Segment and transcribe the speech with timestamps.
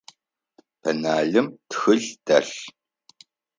[0.81, 2.59] Пеналым тхылъ дэлъ.